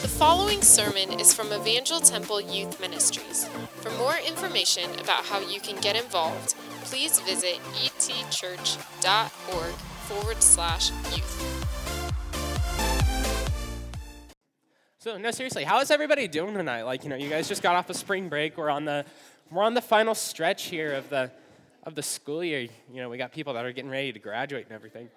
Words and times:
The 0.00 0.08
following 0.08 0.62
sermon 0.62 1.20
is 1.20 1.34
from 1.34 1.52
Evangel 1.52 2.00
Temple 2.00 2.40
Youth 2.40 2.80
Ministries. 2.80 3.44
For 3.82 3.90
more 3.98 4.14
information 4.26 4.88
about 4.98 5.26
how 5.26 5.40
you 5.40 5.60
can 5.60 5.78
get 5.78 5.94
involved, 5.94 6.54
please 6.84 7.20
visit 7.20 7.56
etchurch.org 7.84 9.74
forward 10.08 10.42
slash 10.42 10.90
youth. 11.14 11.66
So 15.00 15.18
no, 15.18 15.30
seriously, 15.32 15.64
how 15.64 15.80
is 15.80 15.90
everybody 15.90 16.26
doing 16.28 16.54
tonight? 16.54 16.84
Like, 16.84 17.04
you 17.04 17.10
know, 17.10 17.16
you 17.16 17.28
guys 17.28 17.46
just 17.46 17.62
got 17.62 17.76
off 17.76 17.88
a 17.88 17.90
of 17.90 17.96
spring 17.96 18.30
break. 18.30 18.56
We're 18.56 18.70
on 18.70 18.86
the 18.86 19.04
we're 19.50 19.64
on 19.64 19.74
the 19.74 19.82
final 19.82 20.14
stretch 20.14 20.64
here 20.64 20.94
of 20.94 21.10
the 21.10 21.30
of 21.84 21.94
the 21.94 22.02
school 22.02 22.42
year. 22.42 22.60
You 22.60 23.02
know, 23.02 23.10
we 23.10 23.18
got 23.18 23.32
people 23.32 23.52
that 23.52 23.66
are 23.66 23.72
getting 23.72 23.90
ready 23.90 24.14
to 24.14 24.18
graduate 24.18 24.64
and 24.64 24.72
everything. 24.72 25.10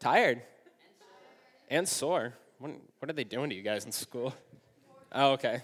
Tired 0.00 0.40
and 1.68 1.86
sore. 1.86 2.32
What, 3.04 3.10
are 3.10 3.12
they 3.12 3.24
doing 3.24 3.50
to 3.50 3.54
you 3.54 3.60
guys 3.60 3.84
in 3.84 3.92
school? 3.92 4.34
Oh, 5.12 5.32
okay. 5.32 5.60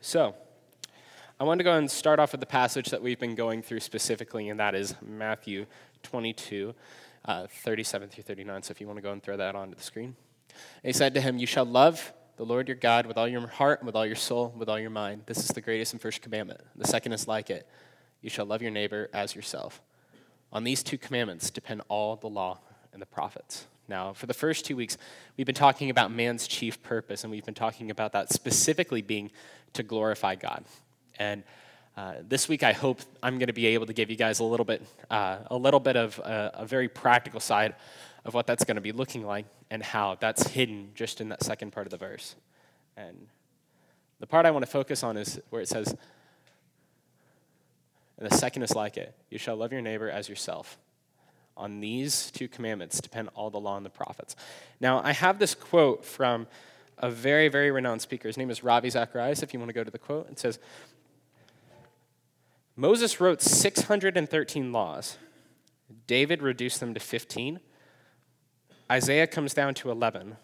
So, 0.00 0.32
I 1.40 1.42
want 1.42 1.58
to 1.58 1.64
go 1.64 1.76
and 1.76 1.90
start 1.90 2.20
off 2.20 2.30
with 2.30 2.40
the 2.40 2.46
passage 2.46 2.90
that 2.90 3.02
we've 3.02 3.18
been 3.18 3.34
going 3.34 3.60
through 3.60 3.80
specifically, 3.80 4.48
and 4.48 4.60
that 4.60 4.76
is 4.76 4.94
Matthew 5.04 5.66
22, 6.04 6.72
uh, 7.24 7.48
37 7.48 8.10
through 8.10 8.22
39. 8.22 8.62
So, 8.62 8.70
if 8.70 8.80
you 8.80 8.86
want 8.86 8.98
to 8.98 9.02
go 9.02 9.10
and 9.10 9.20
throw 9.20 9.36
that 9.36 9.56
onto 9.56 9.74
the 9.74 9.82
screen. 9.82 10.14
And 10.50 10.56
he 10.84 10.92
said 10.92 11.14
to 11.14 11.20
him, 11.20 11.36
You 11.38 11.48
shall 11.48 11.64
love 11.64 12.12
the 12.36 12.44
Lord 12.44 12.68
your 12.68 12.76
God 12.76 13.04
with 13.04 13.18
all 13.18 13.26
your 13.26 13.44
heart, 13.48 13.82
with 13.82 13.96
all 13.96 14.06
your 14.06 14.14
soul, 14.14 14.54
with 14.56 14.68
all 14.68 14.78
your 14.78 14.90
mind. 14.90 15.22
This 15.26 15.38
is 15.38 15.48
the 15.48 15.60
greatest 15.60 15.94
and 15.94 16.00
first 16.00 16.22
commandment. 16.22 16.60
The 16.76 16.86
second 16.86 17.12
is 17.12 17.26
like 17.26 17.50
it 17.50 17.66
you 18.20 18.30
shall 18.30 18.46
love 18.46 18.62
your 18.62 18.70
neighbor 18.70 19.10
as 19.12 19.34
yourself. 19.34 19.82
On 20.52 20.62
these 20.62 20.84
two 20.84 20.96
commandments 20.96 21.50
depend 21.50 21.82
all 21.88 22.14
the 22.14 22.28
law 22.28 22.60
and 22.92 23.02
the 23.02 23.06
prophets. 23.06 23.66
Now, 23.88 24.12
for 24.14 24.26
the 24.26 24.34
first 24.34 24.64
two 24.64 24.76
weeks, 24.76 24.96
we've 25.36 25.46
been 25.46 25.54
talking 25.54 25.90
about 25.90 26.10
man's 26.10 26.46
chief 26.46 26.82
purpose, 26.82 27.22
and 27.22 27.30
we've 27.30 27.44
been 27.44 27.54
talking 27.54 27.90
about 27.90 28.12
that 28.12 28.32
specifically 28.32 29.02
being 29.02 29.30
to 29.74 29.82
glorify 29.82 30.36
God. 30.36 30.64
And 31.18 31.42
uh, 31.96 32.14
this 32.26 32.48
week, 32.48 32.62
I 32.62 32.72
hope 32.72 33.00
I'm 33.22 33.38
going 33.38 33.48
to 33.48 33.52
be 33.52 33.66
able 33.66 33.86
to 33.86 33.92
give 33.92 34.10
you 34.10 34.16
guys 34.16 34.40
a 34.40 34.44
little 34.44 34.64
bit, 34.64 34.82
uh, 35.10 35.38
a 35.46 35.56
little 35.56 35.80
bit 35.80 35.96
of 35.96 36.18
a, 36.18 36.50
a 36.54 36.66
very 36.66 36.88
practical 36.88 37.40
side 37.40 37.74
of 38.24 38.34
what 38.34 38.46
that's 38.46 38.64
going 38.64 38.76
to 38.76 38.80
be 38.80 38.92
looking 38.92 39.24
like 39.24 39.44
and 39.70 39.82
how 39.82 40.16
that's 40.18 40.48
hidden 40.48 40.90
just 40.94 41.20
in 41.20 41.28
that 41.28 41.42
second 41.42 41.72
part 41.72 41.86
of 41.86 41.90
the 41.90 41.96
verse. 41.96 42.34
And 42.96 43.28
the 44.18 44.26
part 44.26 44.46
I 44.46 44.50
want 44.50 44.64
to 44.64 44.70
focus 44.70 45.02
on 45.02 45.16
is 45.16 45.38
where 45.50 45.60
it 45.60 45.68
says, 45.68 45.94
and 48.16 48.30
the 48.30 48.34
second 48.34 48.62
is 48.62 48.74
like 48.74 48.96
it 48.96 49.14
you 49.28 49.38
shall 49.38 49.56
love 49.56 49.72
your 49.72 49.82
neighbor 49.82 50.08
as 50.08 50.28
yourself. 50.28 50.78
On 51.56 51.80
these 51.80 52.30
two 52.30 52.48
commandments 52.48 53.00
depend 53.00 53.30
all 53.34 53.50
the 53.50 53.60
law 53.60 53.76
and 53.76 53.86
the 53.86 53.90
prophets. 53.90 54.34
Now, 54.80 55.00
I 55.04 55.12
have 55.12 55.38
this 55.38 55.54
quote 55.54 56.04
from 56.04 56.46
a 56.98 57.10
very, 57.10 57.48
very 57.48 57.70
renowned 57.70 58.02
speaker. 58.02 58.28
His 58.28 58.36
name 58.36 58.50
is 58.50 58.64
Ravi 58.64 58.90
Zacharias, 58.90 59.42
if 59.42 59.52
you 59.52 59.60
want 59.60 59.68
to 59.68 59.74
go 59.74 59.84
to 59.84 59.90
the 59.90 59.98
quote. 59.98 60.28
It 60.30 60.38
says, 60.38 60.58
Moses 62.76 63.20
wrote 63.20 63.40
613 63.40 64.72
laws. 64.72 65.18
David 66.06 66.42
reduced 66.42 66.80
them 66.80 66.94
to 66.94 67.00
15. 67.00 67.60
Isaiah 68.90 69.26
comes 69.26 69.54
down 69.54 69.74
to 69.74 69.90
11. 69.90 70.36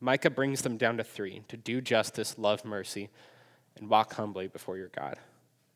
Micah 0.00 0.30
brings 0.30 0.62
them 0.62 0.76
down 0.76 0.96
to 0.96 1.04
three 1.04 1.42
to 1.48 1.56
do 1.56 1.80
justice, 1.80 2.36
love 2.38 2.64
mercy, 2.64 3.10
and 3.76 3.88
walk 3.88 4.14
humbly 4.14 4.48
before 4.48 4.76
your 4.76 4.88
God. 4.88 5.18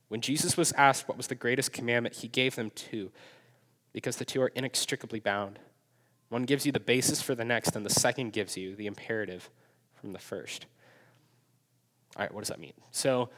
When 0.08 0.20
Jesus 0.20 0.56
was 0.56 0.72
asked 0.72 1.08
what 1.08 1.16
was 1.16 1.28
the 1.28 1.34
greatest 1.34 1.72
commandment, 1.72 2.16
he 2.16 2.28
gave 2.28 2.54
them 2.54 2.70
two, 2.74 3.10
because 3.92 4.16
the 4.16 4.24
two 4.24 4.40
are 4.42 4.48
inextricably 4.48 5.20
bound. 5.20 5.58
One 6.28 6.44
gives 6.44 6.64
you 6.64 6.72
the 6.72 6.80
basis 6.80 7.20
for 7.20 7.34
the 7.34 7.44
next, 7.44 7.76
and 7.76 7.84
the 7.84 7.90
second 7.90 8.32
gives 8.32 8.56
you 8.56 8.74
the 8.74 8.86
imperative 8.86 9.50
from 9.94 10.12
the 10.12 10.18
first. 10.18 10.66
All 12.16 12.22
right, 12.22 12.32
what 12.32 12.40
does 12.40 12.48
that 12.48 12.60
mean? 12.60 12.74
So, 12.90 13.28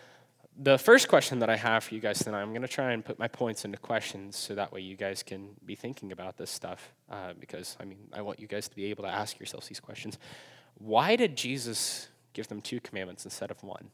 the 0.57 0.79
first 0.79 1.09
question 1.09 1.41
that 1.41 1.51
I 1.51 1.57
have 1.57 1.83
for 1.83 1.95
you 1.97 2.01
guys 2.01 2.21
tonight, 2.21 2.41
I'm 2.41 2.51
going 2.51 2.63
to 2.63 2.69
try 2.69 2.93
and 2.93 3.05
put 3.05 3.19
my 3.19 3.27
points 3.27 3.65
into 3.65 3.77
questions 3.77 4.37
so 4.37 4.55
that 4.55 4.73
way 4.73 4.81
you 4.81 4.97
guys 4.97 5.25
can 5.25 5.49
be 5.67 5.75
thinking 5.75 6.13
about 6.13 6.37
this 6.37 6.51
stuff. 6.51 6.93
Uh, 7.11 7.33
because, 7.41 7.77
I 7.81 7.85
mean, 7.85 7.99
I 8.13 8.23
want 8.23 8.39
you 8.39 8.47
guys 8.47 8.69
to 8.69 8.77
be 8.77 8.85
able 8.87 9.03
to 9.03 9.11
ask 9.11 9.41
yourselves 9.41 9.67
these 9.67 9.81
questions. 9.81 10.17
Why 10.75 11.17
did 11.17 11.37
Jesus 11.37 12.09
give 12.33 12.47
them 12.47 12.61
two 12.61 12.81
commandments 12.81 13.25
instead 13.25 13.51
of 13.51 13.61
one? 13.65 13.91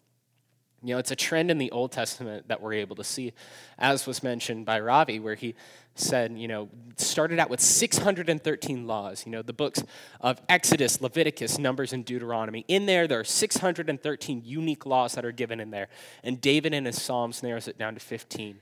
You 0.82 0.94
know, 0.94 0.98
it's 0.98 1.10
a 1.10 1.16
trend 1.16 1.50
in 1.50 1.58
the 1.58 1.70
Old 1.72 1.92
Testament 1.92 2.48
that 2.48 2.62
we're 2.62 2.72
able 2.74 2.96
to 2.96 3.04
see, 3.04 3.32
as 3.78 4.06
was 4.06 4.22
mentioned 4.22 4.64
by 4.64 4.80
Ravi, 4.80 5.20
where 5.20 5.34
he 5.34 5.54
said, 5.94 6.38
you 6.38 6.48
know, 6.48 6.70
started 6.96 7.38
out 7.38 7.50
with 7.50 7.60
613 7.60 8.86
laws. 8.86 9.26
You 9.26 9.32
know, 9.32 9.42
the 9.42 9.52
books 9.52 9.82
of 10.20 10.40
Exodus, 10.48 11.00
Leviticus, 11.00 11.58
Numbers, 11.58 11.92
and 11.92 12.04
Deuteronomy. 12.04 12.64
In 12.66 12.86
there, 12.86 13.06
there 13.06 13.20
are 13.20 13.24
613 13.24 14.42
unique 14.44 14.86
laws 14.86 15.14
that 15.14 15.24
are 15.24 15.32
given 15.32 15.60
in 15.60 15.70
there. 15.70 15.88
And 16.24 16.40
David 16.40 16.72
in 16.72 16.86
his 16.86 17.00
Psalms 17.00 17.42
narrows 17.42 17.68
it 17.68 17.76
down 17.76 17.94
to 17.94 18.00
15. 18.00 18.60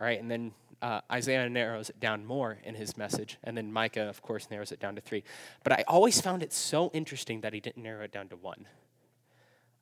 All 0.00 0.06
right, 0.06 0.20
and 0.20 0.30
then 0.30 0.52
uh, 0.82 1.00
Isaiah 1.10 1.48
narrows 1.48 1.90
it 1.90 2.00
down 2.00 2.24
more 2.24 2.58
in 2.64 2.74
his 2.74 2.96
message. 2.96 3.38
And 3.44 3.56
then 3.56 3.72
Micah, 3.72 4.08
of 4.08 4.22
course, 4.22 4.48
narrows 4.50 4.72
it 4.72 4.80
down 4.80 4.94
to 4.94 5.00
three. 5.00 5.24
But 5.62 5.72
I 5.72 5.84
always 5.86 6.20
found 6.20 6.42
it 6.42 6.52
so 6.52 6.90
interesting 6.94 7.40
that 7.42 7.52
he 7.52 7.60
didn't 7.60 7.82
narrow 7.82 8.04
it 8.04 8.12
down 8.12 8.28
to 8.28 8.36
one. 8.36 8.66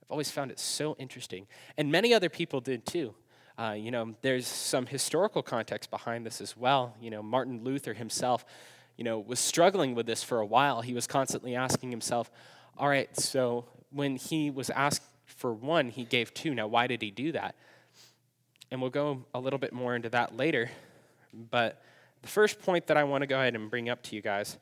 I've 0.08 0.12
always 0.12 0.30
found 0.30 0.50
it 0.50 0.58
so 0.58 0.96
interesting. 0.98 1.46
And 1.76 1.92
many 1.92 2.14
other 2.14 2.30
people 2.30 2.62
did 2.62 2.86
too. 2.86 3.14
Uh, 3.58 3.72
you 3.72 3.90
know, 3.90 4.14
there's 4.22 4.46
some 4.46 4.86
historical 4.86 5.42
context 5.42 5.90
behind 5.90 6.24
this 6.24 6.40
as 6.40 6.56
well. 6.56 6.94
You 6.98 7.10
know, 7.10 7.22
Martin 7.22 7.62
Luther 7.62 7.92
himself, 7.92 8.46
you 8.96 9.04
know, 9.04 9.18
was 9.18 9.38
struggling 9.38 9.94
with 9.94 10.06
this 10.06 10.24
for 10.24 10.40
a 10.40 10.46
while. 10.46 10.80
He 10.80 10.94
was 10.94 11.06
constantly 11.06 11.54
asking 11.54 11.90
himself, 11.90 12.30
all 12.78 12.88
right, 12.88 13.14
so 13.20 13.66
when 13.90 14.16
he 14.16 14.50
was 14.50 14.70
asked 14.70 15.02
for 15.26 15.52
one, 15.52 15.90
he 15.90 16.04
gave 16.04 16.32
two. 16.32 16.54
Now, 16.54 16.68
why 16.68 16.86
did 16.86 17.02
he 17.02 17.10
do 17.10 17.32
that? 17.32 17.54
And 18.70 18.80
we'll 18.80 18.90
go 18.90 19.26
a 19.34 19.40
little 19.40 19.58
bit 19.58 19.74
more 19.74 19.94
into 19.94 20.08
that 20.08 20.34
later. 20.34 20.70
But 21.34 21.82
the 22.22 22.28
first 22.28 22.62
point 22.62 22.86
that 22.86 22.96
I 22.96 23.04
want 23.04 23.20
to 23.20 23.26
go 23.26 23.38
ahead 23.38 23.54
and 23.54 23.68
bring 23.68 23.90
up 23.90 24.02
to 24.04 24.16
you 24.16 24.22
guys 24.22 24.56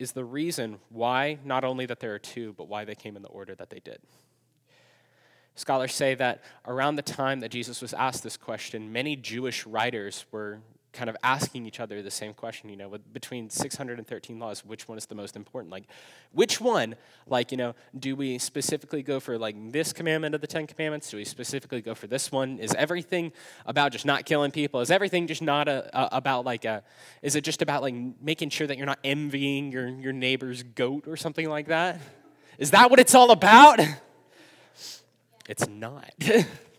is 0.00 0.12
the 0.12 0.24
reason 0.24 0.78
why, 0.88 1.38
not 1.44 1.62
only 1.62 1.86
that 1.86 2.00
there 2.00 2.14
are 2.14 2.18
two, 2.18 2.54
but 2.54 2.68
why 2.68 2.84
they 2.84 2.94
came 2.94 3.16
in 3.16 3.22
the 3.22 3.28
order 3.28 3.54
that 3.54 3.68
they 3.68 3.80
did. 3.80 3.98
Scholars 5.54 5.94
say 5.94 6.14
that 6.14 6.42
around 6.66 6.96
the 6.96 7.02
time 7.02 7.40
that 7.40 7.50
Jesus 7.50 7.82
was 7.82 7.92
asked 7.92 8.22
this 8.22 8.38
question, 8.38 8.92
many 8.92 9.14
Jewish 9.14 9.66
writers 9.66 10.24
were 10.32 10.60
kind 10.92 11.08
of 11.08 11.16
asking 11.22 11.66
each 11.66 11.80
other 11.80 12.02
the 12.02 12.10
same 12.10 12.34
question, 12.34 12.68
you 12.68 12.76
know, 12.76 12.88
with, 12.88 13.12
between 13.12 13.48
613 13.48 14.38
laws, 14.38 14.64
which 14.64 14.88
one 14.88 14.98
is 14.98 15.06
the 15.06 15.14
most 15.14 15.36
important? 15.36 15.70
Like, 15.70 15.84
which 16.32 16.60
one, 16.60 16.96
like, 17.26 17.52
you 17.52 17.58
know, 17.58 17.74
do 17.98 18.16
we 18.16 18.38
specifically 18.38 19.02
go 19.02 19.20
for 19.20 19.38
like 19.38 19.54
this 19.72 19.92
commandment 19.92 20.34
of 20.34 20.40
the 20.40 20.46
Ten 20.46 20.66
Commandments? 20.66 21.10
Do 21.10 21.16
we 21.16 21.24
specifically 21.24 21.80
go 21.80 21.94
for 21.94 22.06
this 22.06 22.32
one? 22.32 22.58
Is 22.58 22.74
everything 22.74 23.32
about 23.66 23.92
just 23.92 24.04
not 24.04 24.24
killing 24.26 24.50
people? 24.50 24.80
Is 24.80 24.90
everything 24.90 25.26
just 25.26 25.42
not 25.42 25.68
a, 25.68 25.90
a, 25.98 26.16
about 26.16 26.44
like 26.44 26.64
a, 26.64 26.82
is 27.22 27.36
it 27.36 27.44
just 27.44 27.62
about 27.62 27.82
like 27.82 27.94
making 28.20 28.50
sure 28.50 28.66
that 28.66 28.76
you're 28.76 28.86
not 28.86 29.00
envying 29.04 29.70
your, 29.70 29.88
your 29.88 30.12
neighbor's 30.12 30.62
goat 30.62 31.06
or 31.06 31.16
something 31.16 31.48
like 31.48 31.68
that? 31.68 32.00
Is 32.58 32.72
that 32.72 32.90
what 32.90 32.98
it's 32.98 33.14
all 33.14 33.30
about? 33.30 33.80
It's 35.48 35.66
not. 35.66 36.14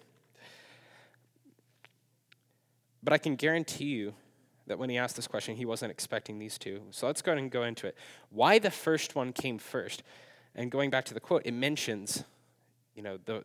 But 3.03 3.13
I 3.13 3.17
can 3.17 3.35
guarantee 3.35 3.85
you 3.85 4.13
that 4.67 4.78
when 4.78 4.89
he 4.89 4.97
asked 4.97 5.16
this 5.16 5.28
question, 5.28 5.56
he 5.56 5.66
wasn't 5.66 5.91
expecting 5.91 6.39
these 6.39 6.57
two. 6.57 6.81
So 6.91 7.07
let's 7.07 7.22
go 7.22 7.31
ahead 7.31 7.41
and 7.41 7.51
go 7.51 7.63
into 7.63 7.88
it. 7.88 7.95
Why 8.29 8.59
the 8.59 8.72
first 8.72 9.16
one 9.16 9.34
came 9.34 9.57
first? 9.57 10.03
And 10.56 10.69
going 10.69 10.89
back 10.89 11.06
to 11.06 11.13
the 11.13 11.19
quote, 11.19 11.41
it 11.45 11.53
mentions, 11.53 12.23
you 12.95 13.01
know, 13.01 13.17
the, 13.25 13.44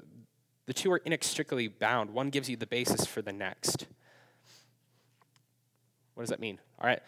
the 0.66 0.74
two 0.74 0.92
are 0.92 0.98
inextricably 0.98 1.68
bound. 1.68 2.10
One 2.10 2.30
gives 2.30 2.48
you 2.48 2.56
the 2.56 2.66
basis 2.66 3.06
for 3.06 3.22
the 3.22 3.32
next. 3.32 3.86
What 6.14 6.22
does 6.22 6.30
that 6.30 6.40
mean? 6.40 6.58
All 6.78 6.86
right. 6.86 7.00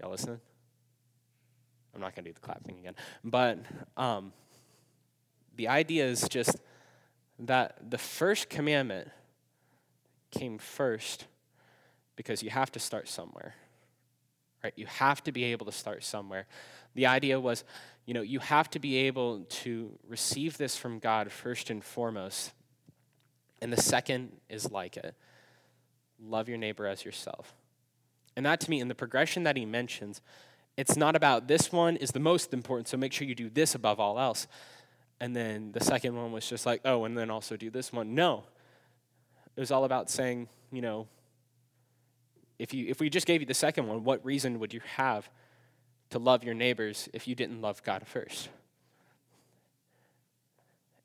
Y'all 0.00 0.10
listening? 0.10 0.40
I'm 1.94 2.00
not 2.00 2.14
going 2.14 2.24
to 2.24 2.30
do 2.30 2.34
the 2.34 2.40
clapping 2.40 2.78
again. 2.78 2.94
But 3.22 3.58
um, 3.96 4.32
the 5.56 5.68
idea 5.68 6.06
is 6.06 6.28
just 6.28 6.56
that 7.38 7.90
the 7.90 7.98
first 7.98 8.48
commandment 8.48 9.08
came 10.34 10.58
first 10.58 11.26
because 12.16 12.42
you 12.42 12.50
have 12.50 12.70
to 12.72 12.78
start 12.78 13.08
somewhere. 13.08 13.54
Right? 14.62 14.72
You 14.76 14.86
have 14.86 15.22
to 15.24 15.32
be 15.32 15.44
able 15.44 15.66
to 15.66 15.72
start 15.72 16.04
somewhere. 16.04 16.46
The 16.94 17.06
idea 17.06 17.38
was, 17.38 17.64
you 18.06 18.14
know, 18.14 18.22
you 18.22 18.38
have 18.38 18.70
to 18.70 18.78
be 18.78 18.96
able 18.96 19.40
to 19.40 19.98
receive 20.08 20.56
this 20.56 20.76
from 20.76 20.98
God 20.98 21.30
first 21.30 21.70
and 21.70 21.84
foremost. 21.84 22.52
And 23.60 23.72
the 23.72 23.80
second 23.80 24.32
is 24.48 24.70
like 24.70 24.96
it 24.96 25.14
love 26.22 26.48
your 26.48 26.58
neighbor 26.58 26.86
as 26.86 27.04
yourself. 27.04 27.54
And 28.36 28.46
that 28.46 28.60
to 28.60 28.70
me, 28.70 28.80
in 28.80 28.88
the 28.88 28.94
progression 28.94 29.44
that 29.44 29.56
he 29.56 29.64
mentions, 29.64 30.20
it's 30.76 30.96
not 30.96 31.14
about 31.14 31.46
this 31.46 31.70
one 31.70 31.96
is 31.96 32.10
the 32.10 32.20
most 32.20 32.52
important, 32.52 32.88
so 32.88 32.96
make 32.96 33.12
sure 33.12 33.26
you 33.26 33.34
do 33.34 33.50
this 33.50 33.74
above 33.74 34.00
all 34.00 34.18
else. 34.18 34.46
And 35.20 35.34
then 35.34 35.72
the 35.72 35.80
second 35.80 36.16
one 36.16 36.32
was 36.32 36.48
just 36.48 36.66
like, 36.66 36.80
oh, 36.84 37.04
and 37.04 37.16
then 37.16 37.30
also 37.30 37.56
do 37.56 37.70
this 37.70 37.92
one. 37.92 38.14
No. 38.14 38.44
It 39.56 39.60
was 39.60 39.70
all 39.70 39.84
about 39.84 40.10
saying, 40.10 40.48
you 40.72 40.82
know, 40.82 41.06
if, 42.58 42.72
you, 42.74 42.86
if 42.88 43.00
we 43.00 43.08
just 43.10 43.26
gave 43.26 43.40
you 43.40 43.46
the 43.46 43.54
second 43.54 43.86
one, 43.86 44.04
what 44.04 44.24
reason 44.24 44.58
would 44.60 44.72
you 44.72 44.80
have 44.96 45.28
to 46.10 46.18
love 46.18 46.44
your 46.44 46.54
neighbors 46.54 47.08
if 47.12 47.26
you 47.26 47.34
didn't 47.34 47.60
love 47.60 47.82
God 47.82 48.06
first? 48.06 48.48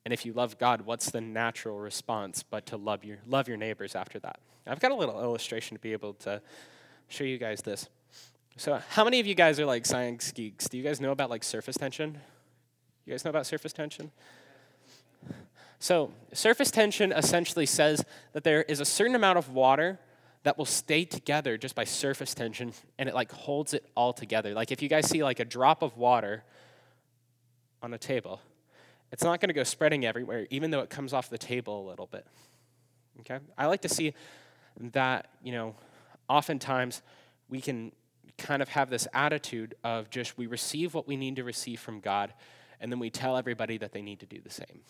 And 0.06 0.14
if 0.14 0.26
you 0.26 0.34
love 0.34 0.58
God, 0.58 0.82
what's 0.82 1.12
the 1.12 1.22
natural 1.22 1.78
response 1.78 2.44
but 2.44 2.66
to 2.68 2.78
love 2.78 3.04
your, 3.04 3.18
love 3.28 3.48
your 3.48 3.58
neighbors 3.58 3.96
after 3.96 4.20
that? 4.20 4.40
I've 4.66 4.80
got 4.80 4.92
a 4.92 4.96
little 4.96 5.20
illustration 5.22 5.76
to 5.76 5.82
be 5.82 5.94
able 5.94 6.14
to 6.16 6.42
show 7.08 7.24
you 7.24 7.38
guys 7.38 7.62
this. 7.62 7.90
So, 8.56 8.80
how 8.90 9.04
many 9.04 9.20
of 9.20 9.26
you 9.26 9.36
guys 9.36 9.60
are 9.60 9.66
like 9.66 9.86
science 9.86 10.32
geeks? 10.32 10.68
Do 10.68 10.78
you 10.78 10.84
guys 10.84 11.00
know 11.00 11.12
about 11.12 11.30
like 11.30 11.44
surface 11.44 11.78
tension? 11.78 12.18
You 13.06 13.14
guys 13.14 13.24
know 13.24 13.30
about 13.30 13.46
surface 13.46 13.74
tension? 13.74 14.12
So, 15.80 16.12
surface 16.34 16.72
tension 16.72 17.14
essentially 17.14 17.66
says 17.66 18.04
that 18.34 18.44
there 18.44 18.64
is 18.64 18.82
a 18.82 18.86
certain 18.86 19.16
amount 19.16 19.38
of 19.38 19.50
water 19.50 20.00
that 20.44 20.58
will 20.58 20.66
stay 20.66 21.06
together 21.06 21.58
just 21.58 21.76
by 21.76 21.84
surface 21.84 22.34
tension 22.34 22.74
and 22.98 23.10
it 23.10 23.16
like 23.16 23.32
holds 23.32 23.74
it 23.74 23.86
all 23.96 24.14
together. 24.14 24.54
Like 24.54 24.72
if 24.72 24.82
you 24.82 24.90
guys 24.90 25.08
see 25.10 25.24
like 25.24 25.40
a 25.40 25.46
drop 25.46 25.82
of 25.82 25.98
water 25.98 26.44
on 27.82 27.94
a 27.94 27.98
table, 27.98 28.42
it's 29.12 29.24
not 29.24 29.42
going 29.42 29.50
to 29.50 29.54
go 29.54 29.64
spreading 29.64 30.06
everywhere 30.06 30.48
even 30.50 30.72
though 30.72 30.80
it 30.80 30.90
comes 30.90 31.14
off 31.14 31.30
the 31.30 31.38
table 31.38 31.86
a 31.86 31.86
little 31.90 32.08
bit. 32.08 32.26
Okay? 33.22 33.40
I 33.58 33.66
like 33.66 33.82
to 33.82 33.90
see 33.90 34.14
that, 34.80 35.30
you 35.44 35.52
know, 35.52 35.76
oftentimes 36.30 37.02
we 37.50 37.60
can 37.60 37.92
kind 38.38 38.62
of 38.62 38.70
have 38.70 38.90
this 38.90 39.08
attitude 39.14 39.76
of 39.84 40.10
just 40.10 40.38
we 40.38 40.48
receive 40.48 40.94
what 40.94 41.06
we 41.06 41.18
need 41.18 41.36
to 41.36 41.44
receive 41.44 41.82
from 41.82 42.00
God 42.00 42.34
and 42.80 42.90
then 42.90 43.00
we 43.00 43.10
tell 43.10 43.36
everybody 43.36 43.78
that 43.78 43.92
they 43.92 44.02
need 44.02 44.22
to 44.22 44.26
do 44.26 44.40
the 44.42 44.50
same. 44.50 44.82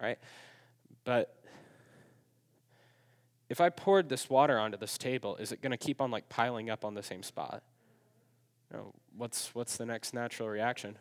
Right? 0.00 0.18
But 1.04 1.34
if 3.48 3.60
I 3.60 3.70
poured 3.70 4.08
this 4.08 4.28
water 4.28 4.58
onto 4.58 4.76
this 4.76 4.98
table, 4.98 5.36
is 5.36 5.52
it 5.52 5.62
going 5.62 5.70
to 5.70 5.76
keep 5.76 6.00
on 6.00 6.10
like 6.10 6.28
piling 6.28 6.68
up 6.68 6.84
on 6.84 6.94
the 6.94 7.02
same 7.02 7.22
spot? 7.22 7.62
No. 8.72 8.92
What's 9.16 9.54
what's 9.54 9.76
the 9.76 9.86
next 9.86 10.12
natural 10.12 10.48
reaction? 10.48 10.98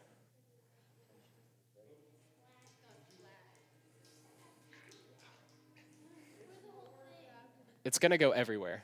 It's 7.83 7.99
going 7.99 8.11
to 8.11 8.17
go 8.17 8.31
everywhere. 8.31 8.83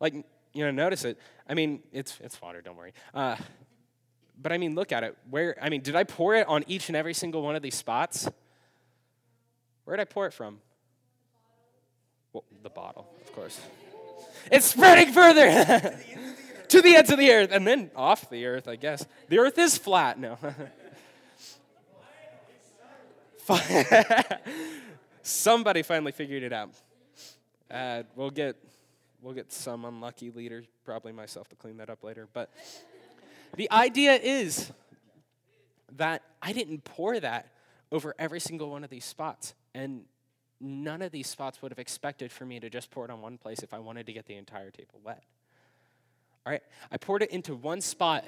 Like 0.00 0.14
you 0.52 0.64
know, 0.64 0.70
notice 0.70 1.04
it. 1.04 1.18
I 1.48 1.54
mean, 1.54 1.82
it's 1.92 2.18
it's 2.22 2.40
water. 2.40 2.60
Don't 2.62 2.76
worry. 2.76 2.92
Uh, 3.12 3.36
but 4.40 4.52
I 4.52 4.58
mean, 4.58 4.74
look 4.74 4.92
at 4.92 5.04
it. 5.04 5.16
Where 5.28 5.56
I 5.60 5.68
mean, 5.68 5.82
did 5.82 5.96
I 5.96 6.04
pour 6.04 6.34
it 6.34 6.46
on 6.48 6.64
each 6.66 6.88
and 6.88 6.96
every 6.96 7.14
single 7.14 7.42
one 7.42 7.56
of 7.56 7.62
these 7.62 7.74
spots? 7.74 8.28
Where 9.86 9.96
did 9.96 10.02
I 10.02 10.04
pour 10.04 10.26
it 10.26 10.32
from? 10.32 10.58
Well, 12.32 12.42
the 12.62 12.70
bottle, 12.70 13.06
of 13.24 13.32
course. 13.32 13.60
It's 14.50 14.66
spreading 14.66 15.12
further 15.12 15.48
to 16.68 16.82
the 16.82 16.96
ends 16.96 17.10
of 17.10 17.18
the 17.18 17.30
earth 17.30 17.50
and 17.52 17.64
then 17.64 17.92
off 17.94 18.28
the 18.28 18.46
earth, 18.46 18.66
I 18.66 18.74
guess. 18.74 19.06
The 19.28 19.38
earth 19.38 19.56
is 19.58 19.78
flat. 19.78 20.18
No. 20.18 20.38
Somebody 25.22 25.82
finally 25.82 26.10
figured 26.10 26.42
it 26.42 26.52
out. 26.52 26.70
Uh, 27.70 28.02
we'll 28.16 28.30
get 28.30 28.56
we'll 29.22 29.34
get 29.34 29.52
some 29.52 29.84
unlucky 29.84 30.32
leader, 30.32 30.64
probably 30.84 31.12
myself, 31.12 31.48
to 31.50 31.56
clean 31.56 31.76
that 31.76 31.90
up 31.90 32.02
later. 32.02 32.26
But 32.32 32.50
the 33.54 33.70
idea 33.70 34.14
is 34.14 34.72
that 35.92 36.22
I 36.42 36.52
didn't 36.52 36.82
pour 36.82 37.20
that 37.20 37.52
over 37.92 38.16
every 38.18 38.40
single 38.40 38.70
one 38.70 38.82
of 38.82 38.90
these 38.90 39.04
spots. 39.04 39.54
And 39.76 40.06
none 40.58 41.02
of 41.02 41.12
these 41.12 41.26
spots 41.26 41.60
would 41.60 41.70
have 41.70 41.78
expected 41.78 42.32
for 42.32 42.46
me 42.46 42.58
to 42.60 42.70
just 42.70 42.90
pour 42.90 43.04
it 43.04 43.10
on 43.10 43.20
one 43.20 43.36
place 43.36 43.62
if 43.62 43.74
I 43.74 43.78
wanted 43.78 44.06
to 44.06 44.12
get 44.14 44.24
the 44.24 44.34
entire 44.34 44.70
table 44.70 45.00
wet. 45.04 45.22
All 46.46 46.52
right, 46.52 46.62
I 46.90 46.96
poured 46.96 47.22
it 47.22 47.30
into 47.30 47.54
one 47.54 47.82
spot, 47.82 48.24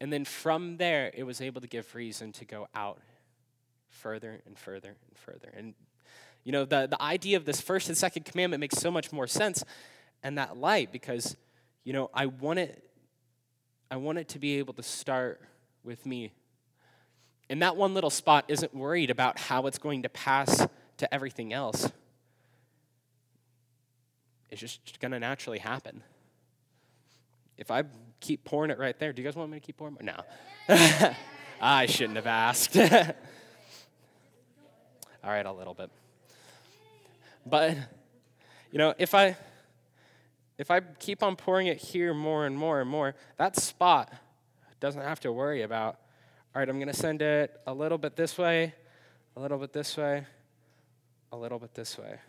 and 0.00 0.12
then 0.12 0.24
from 0.24 0.78
there, 0.78 1.12
it 1.14 1.22
was 1.22 1.40
able 1.40 1.60
to 1.60 1.68
give 1.68 1.94
reason 1.94 2.32
to 2.32 2.44
go 2.44 2.66
out 2.74 3.00
further 3.88 4.42
and 4.46 4.58
further 4.58 4.88
and 4.88 5.16
further. 5.16 5.52
And, 5.56 5.74
you 6.42 6.50
know, 6.50 6.64
the, 6.64 6.88
the 6.90 7.00
idea 7.00 7.36
of 7.36 7.44
this 7.44 7.60
first 7.60 7.88
and 7.88 7.96
second 7.96 8.24
commandment 8.24 8.60
makes 8.60 8.78
so 8.78 8.90
much 8.90 9.12
more 9.12 9.28
sense 9.28 9.62
and 10.24 10.36
that 10.38 10.56
light 10.56 10.90
because, 10.90 11.36
you 11.84 11.92
know, 11.92 12.10
I 12.12 12.26
want 12.26 12.58
it, 12.58 12.82
I 13.92 13.96
want 13.96 14.18
it 14.18 14.28
to 14.30 14.40
be 14.40 14.58
able 14.58 14.74
to 14.74 14.82
start 14.82 15.40
with 15.84 16.04
me. 16.04 16.32
And 17.50 17.60
that 17.62 17.76
one 17.76 17.94
little 17.94 18.10
spot 18.10 18.46
isn't 18.48 18.74
worried 18.74 19.10
about 19.10 19.38
how 19.38 19.66
it's 19.66 19.78
going 19.78 20.02
to 20.02 20.08
pass 20.08 20.66
to 20.98 21.14
everything 21.14 21.52
else. 21.52 21.90
It's 24.50 24.60
just 24.60 25.00
going 25.00 25.12
to 25.12 25.18
naturally 25.18 25.58
happen. 25.58 26.02
If 27.58 27.70
I 27.70 27.84
keep 28.20 28.44
pouring 28.44 28.70
it 28.70 28.78
right 28.78 28.98
there, 28.98 29.12
do 29.12 29.20
you 29.20 29.28
guys 29.28 29.36
want 29.36 29.50
me 29.50 29.60
to 29.60 29.64
keep 29.64 29.76
pouring? 29.76 29.96
No. 30.00 30.20
I 31.60 31.86
shouldn't 31.86 32.16
have 32.16 32.26
asked. 32.26 32.76
All 32.76 32.84
right, 35.24 35.46
a 35.46 35.52
little 35.52 35.74
bit. 35.74 35.90
But, 37.46 37.76
you 38.70 38.78
know, 38.78 38.94
if 38.98 39.14
I 39.14 39.36
if 40.56 40.70
I 40.70 40.80
keep 40.80 41.22
on 41.22 41.36
pouring 41.36 41.66
it 41.66 41.78
here 41.78 42.14
more 42.14 42.46
and 42.46 42.56
more 42.56 42.80
and 42.80 42.88
more, 42.88 43.14
that 43.38 43.56
spot 43.56 44.12
doesn't 44.80 45.02
have 45.02 45.20
to 45.20 45.32
worry 45.32 45.62
about, 45.62 45.98
all 46.54 46.60
right, 46.60 46.68
I'm 46.68 46.76
going 46.76 46.86
to 46.86 46.94
send 46.94 47.20
it 47.20 47.60
a 47.66 47.74
little 47.74 47.98
bit 47.98 48.14
this 48.14 48.38
way, 48.38 48.74
a 49.36 49.40
little 49.40 49.58
bit 49.58 49.72
this 49.72 49.96
way, 49.96 50.24
a 51.32 51.36
little 51.36 51.58
bit 51.58 51.74
this 51.74 51.98
way. 51.98 52.20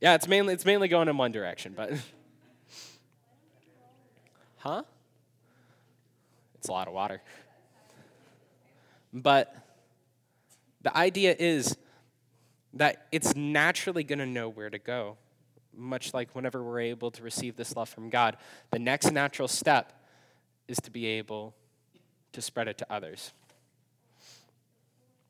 Yeah, 0.00 0.14
it's 0.14 0.26
mainly 0.26 0.54
it's 0.54 0.64
mainly 0.64 0.88
going 0.88 1.08
in 1.08 1.16
one 1.16 1.32
direction, 1.32 1.74
but 1.76 1.92
Huh? 4.64 4.82
It's 6.54 6.68
a 6.68 6.72
lot 6.72 6.88
of 6.88 6.94
water. 6.94 7.20
But 9.12 9.54
the 10.80 10.96
idea 10.96 11.36
is 11.38 11.76
that 12.72 13.06
it's 13.12 13.36
naturally 13.36 14.04
going 14.04 14.20
to 14.20 14.26
know 14.26 14.48
where 14.48 14.70
to 14.70 14.78
go 14.78 15.18
much 15.76 16.14
like 16.14 16.34
whenever 16.34 16.62
we're 16.62 16.80
able 16.80 17.10
to 17.10 17.22
receive 17.22 17.56
this 17.56 17.76
love 17.76 17.90
from 17.90 18.08
God, 18.08 18.38
the 18.70 18.78
next 18.78 19.12
natural 19.12 19.48
step 19.48 19.92
is 20.66 20.78
to 20.78 20.90
be 20.90 21.04
able 21.04 21.54
to 22.34 22.42
spread 22.42 22.68
it 22.68 22.78
to 22.78 22.86
others 22.92 23.32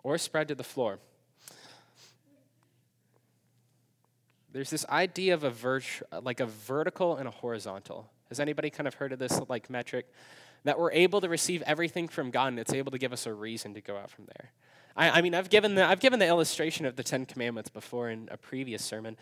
or 0.03 0.19
spread 0.19 0.49
to 0.49 0.55
the 0.55 0.65
floor. 0.65 0.99
There's 4.53 4.71
this 4.71 4.87
idea 4.87 5.35
of 5.35 5.43
a 5.43 5.51
vert- 5.51 6.03
like 6.23 6.39
a 6.39 6.47
vertical 6.47 7.17
and 7.17 7.27
a 7.27 7.31
horizontal. 7.31 8.11
Has 8.29 8.39
anybody 8.39 8.71
kind 8.71 8.87
of 8.87 8.95
heard 8.95 9.13
of 9.13 9.19
this 9.19 9.41
like 9.49 9.69
metric? 9.69 10.07
That 10.63 10.79
we're 10.79 10.93
able 10.93 11.21
to 11.21 11.29
receive 11.29 11.63
everything 11.63 12.09
from 12.09 12.31
God 12.31 12.49
and 12.49 12.59
it's 12.59 12.73
able 12.73 12.93
to 12.93 12.99
give 12.99 13.13
us 13.13 13.27
a 13.27 13.35
reason 13.35 13.75
to 13.75 13.81
go 13.81 13.97
out 13.97 14.11
from 14.11 14.27
there. 14.27 14.51
I, 14.97 15.19
I 15.19 15.23
mean, 15.23 15.35
I've 15.35 15.51
given, 15.51 15.75
the, 15.75 15.85
I've 15.85 16.01
given 16.01 16.21
the 16.21 16.27
illustration 16.27 16.87
of 16.87 16.97
the 16.97 17.03
Ten 17.03 17.27
Commandments 17.27 17.69
before 17.69 18.11
in 18.11 18.29
a 18.31 18.37
previous 18.37 18.83
sermon, 18.83 19.17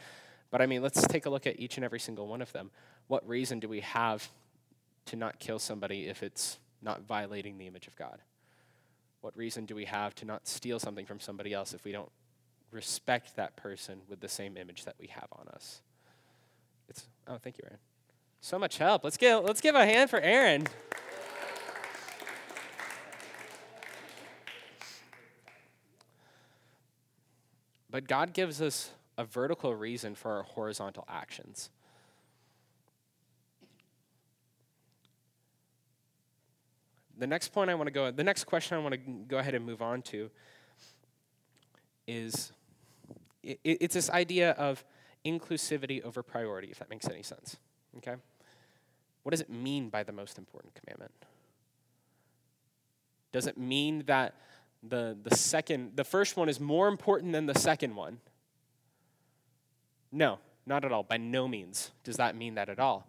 but 0.50 0.60
I 0.60 0.66
mean, 0.66 0.82
let's 0.82 1.04
take 1.06 1.24
a 1.26 1.30
look 1.30 1.46
at 1.46 1.58
each 1.58 1.76
and 1.78 1.84
every 1.84 1.98
single 1.98 2.26
one 2.26 2.42
of 2.42 2.52
them. 2.52 2.70
What 3.08 3.26
reason 3.26 3.58
do 3.58 3.68
we 3.68 3.80
have 3.80 4.28
to 5.06 5.16
not 5.16 5.38
kill 5.38 5.58
somebody 5.58 6.08
if 6.08 6.22
it's 6.22 6.58
not 6.82 7.02
violating 7.02 7.58
the 7.58 7.66
image 7.66 7.86
of 7.86 7.96
God? 7.96 8.20
What 9.20 9.36
reason 9.36 9.66
do 9.66 9.74
we 9.74 9.84
have 9.84 10.14
to 10.16 10.24
not 10.24 10.48
steal 10.48 10.78
something 10.78 11.06
from 11.06 11.20
somebody 11.20 11.52
else 11.52 11.74
if 11.74 11.84
we 11.84 11.92
don't 11.92 12.10
respect 12.70 13.36
that 13.36 13.56
person 13.56 14.00
with 14.08 14.20
the 14.20 14.28
same 14.28 14.56
image 14.56 14.84
that 14.84 14.96
we 14.98 15.06
have 15.08 15.28
on 15.32 15.48
us? 15.48 15.80
It's 16.88 17.06
oh, 17.28 17.38
thank 17.42 17.58
you, 17.58 17.64
Aaron. 17.64 17.78
So 18.40 18.58
much 18.58 18.78
help. 18.78 19.04
Let's 19.04 19.16
give 19.16 19.44
let's 19.44 19.60
give 19.60 19.74
a 19.74 19.86
hand 19.86 20.10
for 20.10 20.20
Aaron. 20.20 20.66
But 27.88 28.08
God 28.08 28.32
gives 28.32 28.62
us 28.62 28.90
a 29.18 29.24
vertical 29.24 29.74
reason 29.74 30.14
for 30.14 30.32
our 30.32 30.42
horizontal 30.42 31.04
actions. 31.08 31.68
The 37.22 37.28
next 37.28 37.52
point 37.52 37.70
I 37.70 37.76
want 37.76 37.86
to 37.86 37.92
go, 37.92 38.10
the 38.10 38.24
next 38.24 38.46
question 38.46 38.76
I 38.76 38.80
want 38.80 38.94
to 38.94 38.98
go 38.98 39.38
ahead 39.38 39.54
and 39.54 39.64
move 39.64 39.80
on 39.80 40.02
to 40.02 40.28
is 42.08 42.50
it, 43.44 43.60
it's 43.62 43.94
this 43.94 44.10
idea 44.10 44.50
of 44.54 44.84
inclusivity 45.24 46.02
over 46.02 46.24
priority, 46.24 46.72
if 46.72 46.80
that 46.80 46.90
makes 46.90 47.08
any 47.08 47.22
sense. 47.22 47.58
Okay? 47.98 48.16
What 49.22 49.30
does 49.30 49.40
it 49.40 49.48
mean 49.48 49.88
by 49.88 50.02
the 50.02 50.10
most 50.10 50.36
important 50.36 50.74
commandment? 50.74 51.12
Does 53.30 53.46
it 53.46 53.56
mean 53.56 54.02
that 54.06 54.34
the, 54.82 55.16
the 55.22 55.36
second, 55.36 55.92
the 55.94 56.02
first 56.02 56.36
one 56.36 56.48
is 56.48 56.58
more 56.58 56.88
important 56.88 57.34
than 57.34 57.46
the 57.46 57.56
second 57.56 57.94
one? 57.94 58.18
No, 60.10 60.40
not 60.66 60.84
at 60.84 60.90
all. 60.90 61.04
By 61.04 61.18
no 61.18 61.46
means 61.46 61.92
does 62.02 62.16
that 62.16 62.34
mean 62.34 62.56
that 62.56 62.68
at 62.68 62.80
all. 62.80 63.06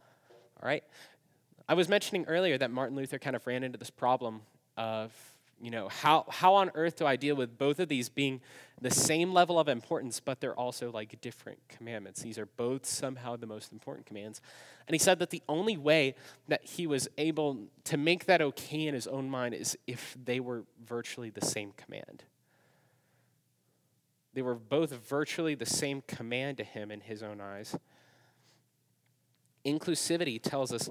All 0.61 0.67
right? 0.67 0.83
I 1.67 1.73
was 1.73 1.87
mentioning 1.87 2.25
earlier 2.25 2.57
that 2.57 2.71
Martin 2.71 2.95
Luther 2.95 3.19
kind 3.19 3.35
of 3.35 3.45
ran 3.47 3.63
into 3.63 3.77
this 3.77 3.89
problem 3.89 4.41
of 4.77 5.11
you 5.63 5.71
know, 5.71 5.87
how, 5.87 6.25
how 6.29 6.55
on 6.55 6.71
earth 6.75 6.97
do 6.97 7.05
I 7.05 7.15
deal 7.15 7.37
with 7.37 7.57
both 7.57 7.79
of 7.79 7.87
these 7.87 8.09
being 8.09 8.41
the 8.81 8.91
same 8.91 9.31
level 9.33 9.57
of 9.57 9.69
importance, 9.69 10.19
but 10.19 10.41
they're 10.41 10.53
also 10.55 10.91
like 10.91 11.19
different 11.21 11.57
commandments? 11.69 12.21
These 12.21 12.37
are 12.37 12.45
both 12.45 12.85
somehow 12.85 13.37
the 13.37 13.47
most 13.47 13.71
important 13.71 14.05
commands. 14.05 14.41
And 14.87 14.93
he 14.93 14.99
said 14.99 15.19
that 15.19 15.29
the 15.29 15.41
only 15.47 15.77
way 15.77 16.15
that 16.49 16.65
he 16.65 16.85
was 16.85 17.07
able 17.17 17.59
to 17.85 17.95
make 17.95 18.25
that 18.25 18.41
okay 18.41 18.87
in 18.87 18.93
his 18.93 19.07
own 19.07 19.29
mind 19.29 19.53
is 19.53 19.77
if 19.87 20.17
they 20.21 20.41
were 20.41 20.65
virtually 20.85 21.29
the 21.29 21.45
same 21.45 21.71
command. 21.77 22.23
They 24.33 24.41
were 24.41 24.55
both 24.55 24.91
virtually 24.91 25.55
the 25.55 25.65
same 25.65 26.03
command 26.07 26.57
to 26.57 26.65
him 26.65 26.91
in 26.91 26.99
his 26.99 27.23
own 27.23 27.39
eyes. 27.39 27.77
Inclusivity 29.65 30.41
tells 30.41 30.73
us 30.73 30.89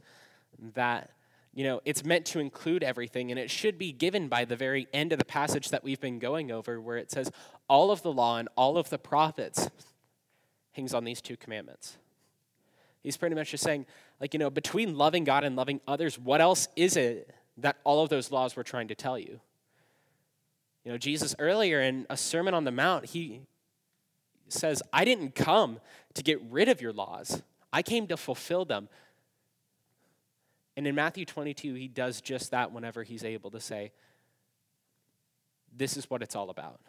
that 0.75 1.11
you 1.54 1.64
know, 1.64 1.82
it's 1.85 2.02
meant 2.02 2.25
to 2.26 2.38
include 2.38 2.82
everything, 2.82 3.30
and 3.30 3.38
it 3.38 3.50
should 3.50 3.76
be 3.76 3.92
given 3.92 4.28
by 4.28 4.47
the 4.47 4.56
very 4.56 4.88
end 4.92 5.12
of 5.12 5.18
the 5.18 5.25
passage 5.25 5.68
that 5.68 5.85
we've 5.85 6.00
been 6.00 6.18
going 6.18 6.50
over, 6.50 6.80
where 6.80 6.97
it 6.97 7.11
says, 7.11 7.30
All 7.68 7.90
of 7.90 8.02
the 8.02 8.12
law 8.12 8.38
and 8.38 8.49
all 8.56 8.78
of 8.78 8.88
the 8.88 8.99
prophets 8.99 9.68
hangs 10.73 10.94
on 10.94 11.04
these 11.04 11.21
two 11.21 11.37
commandments. 11.37 11.99
He's 13.02 13.16
pretty 13.16 13.35
much 13.35 13.50
just 13.50 13.64
saying, 13.64 13.87
like, 14.21 14.32
you 14.32 14.38
know, 14.38 14.49
between 14.49 14.97
loving 14.97 15.25
God 15.25 15.44
and 15.44 15.56
loving 15.56 15.80
others, 15.87 16.18
what 16.18 16.40
else 16.40 16.68
is 16.76 16.97
it 16.97 17.35
that 17.59 17.76
all 17.85 18.02
of 18.02 18.09
those 18.09 18.30
laws 18.30 18.56
were 18.56 18.62
trying 18.62 18.88
to 18.88 18.94
tell 18.94 19.18
you? 19.18 19.40
You 20.85 20.92
know, 20.92 20.99
Jesus 20.99 21.35
earlier 21.38 21.80
in 21.80 22.06
a 22.09 22.16
Sermon 22.16 22.54
on 22.54 22.64
the 22.64 22.71
Mount, 22.71 23.06
he 23.06 23.42
says, 24.49 24.82
I 24.92 25.04
didn't 25.04 25.35
come 25.35 25.80
to 26.14 26.23
get 26.23 26.40
rid 26.49 26.68
of 26.68 26.80
your 26.80 26.92
laws, 26.92 27.42
I 27.73 27.82
came 27.82 28.06
to 28.06 28.16
fulfill 28.16 28.64
them. 28.64 28.88
And 30.76 30.86
in 30.86 30.94
Matthew 30.94 31.24
22, 31.24 31.74
he 31.74 31.88
does 31.88 32.20
just 32.20 32.50
that 32.50 32.72
whenever 32.72 33.02
he's 33.02 33.24
able 33.24 33.50
to 33.50 33.60
say, 33.60 33.92
This 35.76 35.96
is 35.96 36.08
what 36.08 36.22
it's 36.22 36.34
all 36.34 36.50
about. 36.50 36.80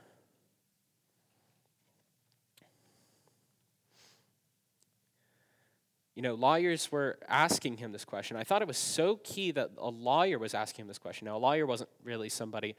You 6.16 6.22
know, 6.22 6.36
lawyers 6.36 6.92
were 6.92 7.18
asking 7.28 7.78
him 7.78 7.92
this 7.92 8.06
question. 8.06 8.38
I 8.38 8.44
thought 8.44 8.62
it 8.62 8.68
was 8.68 8.78
so 8.78 9.20
key 9.24 9.52
that 9.52 9.72
a 9.78 9.90
lawyer 9.90 10.38
was 10.38 10.54
asking 10.54 10.84
him 10.84 10.88
this 10.88 11.00
question. 11.00 11.26
Now, 11.26 11.38
a 11.38 11.40
lawyer 11.40 11.66
wasn't 11.66 11.90
really 12.04 12.30
somebody 12.30 12.76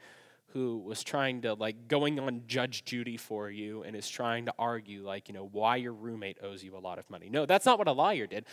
who 0.53 0.77
was 0.77 1.03
trying 1.03 1.41
to, 1.41 1.53
like, 1.53 1.89
going 1.89 2.17
on 2.17 2.43
Judge 2.47 2.85
Judy 2.85 3.17
for 3.17 3.49
you 3.49 3.83
and 3.83 3.93
is 3.93 4.09
trying 4.09 4.45
to 4.45 4.53
argue, 4.57 5.03
like, 5.03 5.27
you 5.27 5.33
know, 5.33 5.49
why 5.51 5.75
your 5.75 5.91
roommate 5.91 6.37
owes 6.41 6.63
you 6.63 6.77
a 6.77 6.79
lot 6.79 6.97
of 6.97 7.09
money. 7.09 7.29
No, 7.29 7.45
that's 7.45 7.65
not 7.65 7.77
what 7.77 7.89
a 7.89 7.91
lawyer 7.91 8.25
did. 8.25 8.45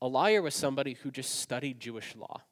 A 0.00 0.06
lawyer 0.06 0.42
was 0.42 0.54
somebody 0.54 0.94
who 0.94 1.10
just 1.10 1.40
studied 1.40 1.80
Jewish 1.80 2.14
law. 2.16 2.42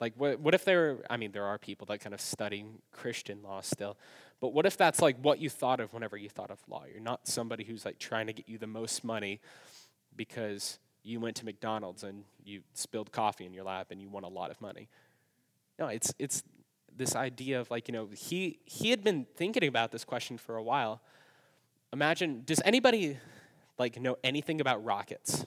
Like, 0.00 0.14
what, 0.16 0.40
what 0.40 0.54
if 0.54 0.64
there, 0.64 0.98
I 1.10 1.16
mean, 1.16 1.32
there 1.32 1.44
are 1.44 1.58
people 1.58 1.86
that 1.86 2.00
kind 2.00 2.14
of 2.14 2.20
study 2.20 2.64
Christian 2.92 3.42
law 3.42 3.60
still, 3.60 3.96
but 4.40 4.52
what 4.52 4.64
if 4.64 4.76
that's 4.76 5.02
like 5.02 5.16
what 5.20 5.40
you 5.40 5.50
thought 5.50 5.80
of 5.80 5.92
whenever 5.92 6.16
you 6.16 6.28
thought 6.28 6.50
of 6.50 6.60
law? 6.68 6.84
You're 6.90 7.02
not 7.02 7.26
somebody 7.26 7.64
who's 7.64 7.84
like 7.84 7.98
trying 7.98 8.28
to 8.28 8.32
get 8.32 8.48
you 8.48 8.58
the 8.58 8.68
most 8.68 9.02
money 9.02 9.40
because 10.16 10.78
you 11.02 11.18
went 11.18 11.36
to 11.36 11.44
McDonald's 11.44 12.04
and 12.04 12.24
you 12.44 12.62
spilled 12.74 13.10
coffee 13.10 13.44
in 13.44 13.52
your 13.52 13.64
lap 13.64 13.88
and 13.90 14.00
you 14.00 14.08
won 14.08 14.24
a 14.24 14.28
lot 14.28 14.50
of 14.50 14.60
money. 14.60 14.88
No, 15.78 15.88
it's, 15.88 16.14
it's 16.18 16.44
this 16.96 17.16
idea 17.16 17.60
of 17.60 17.70
like, 17.70 17.88
you 17.88 17.92
know, 17.92 18.08
he, 18.14 18.58
he 18.64 18.90
had 18.90 19.02
been 19.02 19.26
thinking 19.36 19.66
about 19.66 19.90
this 19.90 20.04
question 20.04 20.38
for 20.38 20.56
a 20.56 20.62
while. 20.62 21.00
Imagine, 21.92 22.42
does 22.44 22.60
anybody 22.64 23.16
like 23.78 24.00
know 24.00 24.16
anything 24.22 24.60
about 24.60 24.84
rockets? 24.84 25.46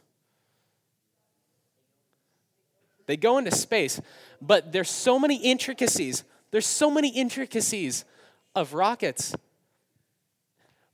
They 3.11 3.17
go 3.17 3.37
into 3.37 3.51
space, 3.51 3.99
but 4.41 4.71
there's 4.71 4.89
so 4.89 5.19
many 5.19 5.35
intricacies. 5.35 6.23
There's 6.51 6.65
so 6.65 6.89
many 6.89 7.09
intricacies 7.09 8.05
of 8.55 8.73
rockets. 8.73 9.35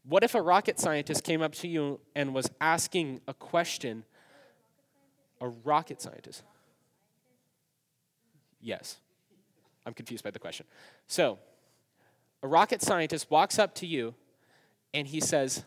What 0.03 0.23
if 0.23 0.33
a 0.33 0.41
rocket 0.41 0.79
scientist 0.79 1.23
came 1.23 1.43
up 1.43 1.53
to 1.53 1.67
you 1.67 1.99
and 2.15 2.33
was 2.33 2.49
asking 2.59 3.21
a 3.27 3.35
question? 3.35 4.03
A 5.41 5.49
rocket 5.49 6.01
scientist. 6.01 6.41
Yes. 8.59 8.97
I'm 9.85 9.93
confused 9.93 10.23
by 10.23 10.31
the 10.31 10.39
question. 10.39 10.65
So, 11.05 11.37
a 12.41 12.47
rocket 12.47 12.81
scientist 12.81 13.29
walks 13.29 13.59
up 13.59 13.75
to 13.75 13.85
you 13.85 14.15
and 14.91 15.07
he 15.07 15.19
says, 15.19 15.63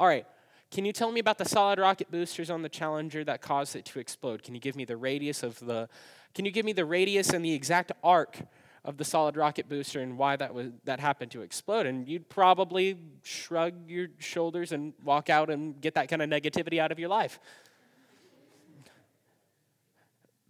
All 0.00 0.08
right, 0.08 0.26
can 0.72 0.86
you 0.86 0.92
tell 0.92 1.12
me 1.12 1.20
about 1.20 1.36
the 1.36 1.44
solid 1.44 1.78
rocket 1.78 2.10
boosters 2.10 2.48
on 2.48 2.62
the 2.62 2.68
Challenger 2.68 3.22
that 3.24 3.42
caused 3.42 3.76
it 3.76 3.84
to 3.84 4.00
explode? 4.00 4.42
Can 4.42 4.54
you 4.54 4.60
give 4.60 4.74
me 4.74 4.86
the 4.86 4.96
radius 4.96 5.42
of 5.42 5.58
the 5.60 5.88
Can 6.34 6.46
you 6.46 6.50
give 6.50 6.64
me 6.64 6.72
the 6.72 6.86
radius 6.86 7.28
and 7.28 7.44
the 7.44 7.52
exact 7.52 7.92
arc 8.02 8.40
of 8.82 8.96
the 8.96 9.04
solid 9.04 9.36
rocket 9.36 9.68
booster 9.68 10.00
and 10.00 10.16
why 10.16 10.34
that 10.34 10.54
was 10.54 10.68
that 10.84 10.98
happened 10.98 11.30
to 11.32 11.42
explode? 11.42 11.84
And 11.84 12.08
you'd 12.08 12.28
probably 12.30 12.96
shrug 13.22 13.74
your 13.86 14.08
shoulders 14.18 14.72
and 14.72 14.94
walk 15.04 15.28
out 15.28 15.50
and 15.50 15.78
get 15.78 15.94
that 15.94 16.08
kind 16.08 16.22
of 16.22 16.30
negativity 16.30 16.78
out 16.78 16.90
of 16.90 16.98
your 16.98 17.10
life. 17.10 17.38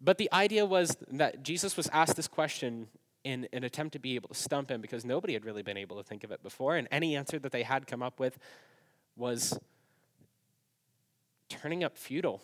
But 0.00 0.18
the 0.18 0.32
idea 0.32 0.64
was 0.64 0.96
that 1.10 1.42
Jesus 1.42 1.76
was 1.76 1.88
asked 1.92 2.14
this 2.14 2.28
question 2.28 2.86
in 3.24 3.48
an 3.52 3.64
attempt 3.64 3.92
to 3.94 3.98
be 3.98 4.14
able 4.14 4.28
to 4.28 4.34
stump 4.34 4.70
him 4.70 4.80
because 4.80 5.04
nobody 5.04 5.32
had 5.32 5.44
really 5.44 5.62
been 5.62 5.76
able 5.76 5.96
to 5.96 6.02
think 6.04 6.22
of 6.22 6.30
it 6.30 6.42
before, 6.44 6.76
and 6.76 6.86
any 6.92 7.16
answer 7.16 7.40
that 7.40 7.52
they 7.52 7.62
had 7.64 7.88
come 7.88 8.02
up 8.02 8.18
with 8.20 8.38
was 9.16 9.58
turning 11.52 11.84
up 11.84 11.98
futile. 11.98 12.40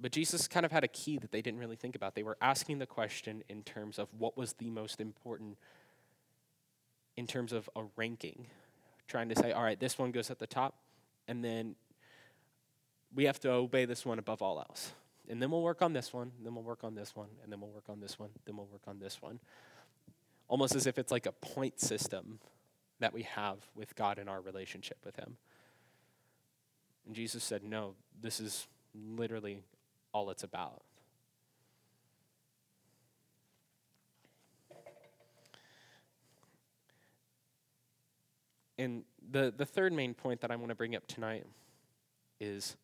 But 0.00 0.12
Jesus 0.12 0.48
kind 0.48 0.64
of 0.64 0.72
had 0.72 0.82
a 0.82 0.88
key 0.88 1.18
that 1.18 1.30
they 1.30 1.42
didn't 1.42 1.60
really 1.60 1.76
think 1.76 1.94
about. 1.94 2.14
They 2.14 2.22
were 2.22 2.38
asking 2.40 2.78
the 2.78 2.86
question 2.86 3.44
in 3.48 3.62
terms 3.62 3.98
of 3.98 4.08
what 4.18 4.36
was 4.36 4.54
the 4.54 4.70
most 4.70 5.00
important 5.00 5.56
in 7.16 7.26
terms 7.26 7.52
of 7.52 7.68
a 7.76 7.82
ranking, 7.96 8.46
trying 9.06 9.28
to 9.28 9.36
say, 9.36 9.52
all 9.52 9.62
right, 9.62 9.78
this 9.78 9.98
one 9.98 10.10
goes 10.10 10.30
at 10.30 10.38
the 10.38 10.46
top, 10.46 10.76
and 11.28 11.44
then 11.44 11.74
we 13.14 13.24
have 13.24 13.38
to 13.40 13.50
obey 13.50 13.84
this 13.84 14.06
one 14.06 14.18
above 14.18 14.40
all 14.40 14.58
else. 14.58 14.92
And 15.28 15.40
then 15.40 15.50
we'll 15.50 15.62
work 15.62 15.82
on 15.82 15.92
this 15.92 16.12
one, 16.12 16.32
then 16.42 16.54
we'll 16.54 16.64
work 16.64 16.82
on 16.82 16.94
this 16.94 17.14
one, 17.14 17.28
and 17.42 17.52
then 17.52 17.60
we'll 17.60 17.70
work 17.70 17.88
on 17.88 18.00
this 18.00 18.18
one, 18.18 18.30
then 18.46 18.56
we'll 18.56 18.68
work 18.72 18.82
on 18.86 18.98
this 18.98 19.20
one. 19.20 19.38
Almost 20.48 20.74
as 20.74 20.86
if 20.86 20.98
it's 20.98 21.12
like 21.12 21.26
a 21.26 21.32
point 21.32 21.78
system 21.78 22.40
that 23.00 23.12
we 23.12 23.22
have 23.22 23.58
with 23.74 23.96
God 23.96 24.18
in 24.18 24.28
our 24.28 24.40
relationship 24.40 24.98
with 25.04 25.16
Him. 25.16 25.36
And 27.06 27.14
Jesus 27.14 27.42
said, 27.42 27.64
No, 27.64 27.94
this 28.20 28.40
is 28.40 28.66
literally 28.94 29.62
all 30.12 30.30
it's 30.30 30.44
about. 30.44 30.82
And 38.78 39.04
the, 39.30 39.52
the 39.54 39.66
third 39.66 39.92
main 39.92 40.14
point 40.14 40.40
that 40.40 40.50
I 40.50 40.56
want 40.56 40.70
to 40.70 40.74
bring 40.74 40.96
up 40.96 41.06
tonight 41.06 41.44
is 42.40 42.76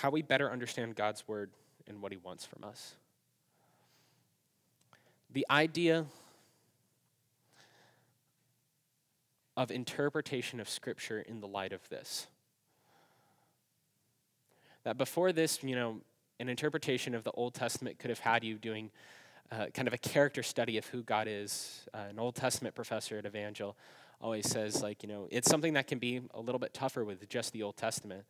how 0.00 0.10
we 0.10 0.20
better 0.20 0.50
understand 0.50 0.94
God's 0.94 1.26
word 1.26 1.50
and 1.86 2.02
what 2.02 2.12
He 2.12 2.18
wants 2.18 2.44
from 2.44 2.62
us. 2.62 2.94
The 5.32 5.46
idea 5.50 6.04
of 9.56 9.70
interpretation 9.70 10.60
of 10.60 10.68
Scripture 10.68 11.20
in 11.20 11.40
the 11.40 11.46
light 11.46 11.72
of 11.72 11.88
this. 11.88 12.26
That 14.84 14.98
before 14.98 15.32
this, 15.32 15.62
you 15.62 15.76
know, 15.76 16.00
an 16.40 16.48
interpretation 16.48 17.14
of 17.14 17.22
the 17.22 17.30
Old 17.32 17.54
Testament 17.54 17.98
could 17.98 18.10
have 18.10 18.18
had 18.18 18.42
you 18.42 18.56
doing 18.58 18.90
uh, 19.50 19.66
kind 19.74 19.86
of 19.86 19.94
a 19.94 19.98
character 19.98 20.42
study 20.42 20.78
of 20.78 20.86
who 20.86 21.02
God 21.02 21.28
is. 21.28 21.86
Uh, 21.94 22.04
an 22.10 22.18
Old 22.18 22.34
Testament 22.34 22.74
professor 22.74 23.18
at 23.18 23.26
Evangel 23.26 23.76
always 24.20 24.48
says, 24.48 24.82
like, 24.82 25.02
you 25.02 25.08
know, 25.08 25.28
it's 25.30 25.48
something 25.48 25.74
that 25.74 25.86
can 25.86 25.98
be 25.98 26.22
a 26.34 26.40
little 26.40 26.58
bit 26.58 26.72
tougher 26.72 27.04
with 27.04 27.28
just 27.28 27.52
the 27.52 27.62
Old 27.62 27.76
Testament. 27.76 28.24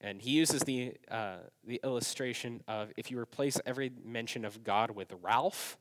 And 0.00 0.20
he 0.20 0.32
uses 0.32 0.62
the, 0.62 0.94
uh, 1.10 1.36
the 1.66 1.80
illustration 1.82 2.62
of 2.68 2.90
if 2.96 3.10
you 3.10 3.18
replace 3.18 3.58
every 3.64 3.90
mention 4.04 4.44
of 4.44 4.64
God 4.64 4.90
with 4.90 5.12
Ralph, 5.22 5.78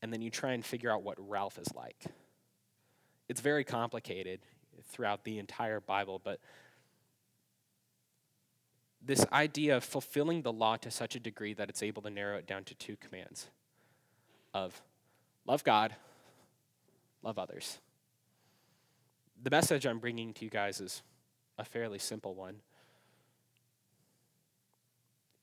and 0.00 0.12
then 0.12 0.22
you 0.22 0.30
try 0.30 0.52
and 0.52 0.64
figure 0.64 0.90
out 0.90 1.02
what 1.02 1.16
Ralph 1.18 1.58
is 1.58 1.68
like 1.74 2.06
it's 3.28 3.40
very 3.40 3.64
complicated 3.64 4.40
throughout 4.88 5.24
the 5.24 5.38
entire 5.38 5.80
Bible, 5.80 6.20
but 6.22 6.40
this 9.04 9.26
idea 9.32 9.76
of 9.76 9.84
fulfilling 9.84 10.42
the 10.42 10.52
law 10.52 10.76
to 10.76 10.90
such 10.90 11.16
a 11.16 11.20
degree 11.20 11.54
that 11.54 11.68
it's 11.68 11.82
able 11.82 12.02
to 12.02 12.10
narrow 12.10 12.36
it 12.36 12.46
down 12.46 12.64
to 12.64 12.74
two 12.74 12.96
commands 12.96 13.48
of 14.54 14.80
love 15.44 15.64
God, 15.64 15.94
love 17.22 17.38
others. 17.38 17.78
The 19.42 19.50
message 19.50 19.86
I'm 19.86 19.98
bringing 19.98 20.32
to 20.34 20.44
you 20.44 20.50
guys 20.50 20.80
is 20.80 21.02
a 21.58 21.64
fairly 21.64 21.98
simple 21.98 22.34
one. 22.34 22.56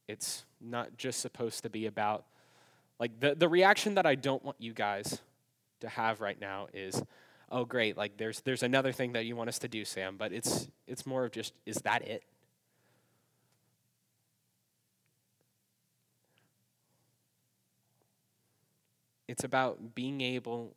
It's 0.07 0.45
not 0.61 0.97
just 0.97 1.19
supposed 1.19 1.63
to 1.63 1.69
be 1.69 1.85
about, 1.85 2.25
like, 2.99 3.19
the, 3.19 3.35
the 3.35 3.49
reaction 3.49 3.95
that 3.95 4.05
I 4.05 4.15
don't 4.15 4.43
want 4.43 4.57
you 4.59 4.73
guys 4.73 5.21
to 5.81 5.89
have 5.89 6.21
right 6.21 6.39
now 6.39 6.67
is, 6.73 7.03
oh 7.51 7.65
great, 7.65 7.97
like 7.97 8.17
there's 8.17 8.41
there's 8.41 8.63
another 8.63 8.91
thing 8.91 9.13
that 9.13 9.25
you 9.25 9.35
want 9.35 9.49
us 9.49 9.59
to 9.59 9.67
do, 9.67 9.85
Sam, 9.85 10.17
but 10.17 10.31
it's 10.31 10.67
it's 10.87 11.05
more 11.05 11.25
of 11.25 11.31
just 11.31 11.53
is 11.65 11.77
that 11.77 12.07
it? 12.07 12.23
It's 19.27 19.43
about 19.43 19.93
being 19.93 20.21
able 20.21 20.75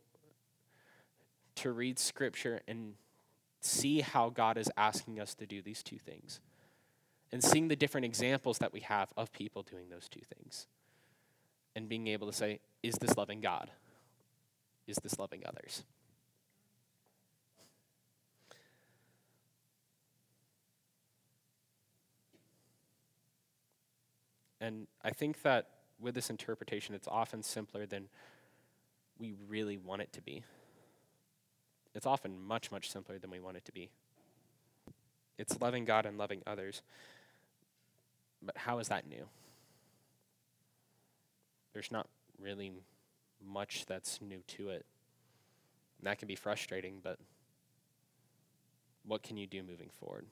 to 1.56 1.72
read 1.72 1.98
scripture 1.98 2.60
and 2.68 2.94
see 3.60 4.00
how 4.00 4.28
God 4.28 4.58
is 4.58 4.70
asking 4.76 5.20
us 5.20 5.34
to 5.36 5.46
do 5.46 5.62
these 5.62 5.82
two 5.82 5.98
things. 5.98 6.40
And 7.32 7.42
seeing 7.42 7.68
the 7.68 7.76
different 7.76 8.04
examples 8.04 8.58
that 8.58 8.72
we 8.72 8.80
have 8.80 9.10
of 9.16 9.32
people 9.32 9.62
doing 9.62 9.88
those 9.88 10.08
two 10.08 10.20
things. 10.20 10.66
And 11.74 11.88
being 11.88 12.08
able 12.08 12.26
to 12.26 12.32
say, 12.32 12.60
is 12.82 12.96
this 12.96 13.16
loving 13.16 13.40
God? 13.40 13.70
Is 14.86 14.98
this 15.02 15.18
loving 15.18 15.42
others? 15.46 15.84
And 24.62 24.86
I 25.02 25.10
think 25.10 25.42
that 25.42 25.66
with 26.00 26.14
this 26.14 26.30
interpretation, 26.30 26.94
it's 26.94 27.08
often 27.08 27.42
simpler 27.42 27.84
than 27.84 28.08
we 29.18 29.34
really 29.48 29.76
want 29.76 30.02
it 30.02 30.12
to 30.12 30.22
be. 30.22 30.44
It's 31.96 32.06
often 32.06 32.40
much, 32.40 32.70
much 32.70 32.88
simpler 32.88 33.18
than 33.18 33.28
we 33.28 33.40
want 33.40 33.56
it 33.56 33.64
to 33.64 33.72
be. 33.72 33.90
It's 35.36 35.60
loving 35.60 35.84
God 35.84 36.06
and 36.06 36.16
loving 36.16 36.42
others. 36.46 36.80
But 38.40 38.56
how 38.56 38.78
is 38.78 38.86
that 38.86 39.08
new? 39.08 39.26
There's 41.72 41.90
not 41.90 42.08
really 42.40 42.70
much 43.44 43.84
that's 43.86 44.20
new 44.22 44.42
to 44.46 44.68
it. 44.68 44.86
And 45.98 46.06
that 46.06 46.20
can 46.20 46.28
be 46.28 46.36
frustrating, 46.36 47.00
but 47.02 47.18
what 49.04 49.24
can 49.24 49.36
you 49.36 49.48
do 49.48 49.64
moving 49.64 49.90
forward? 49.90 50.26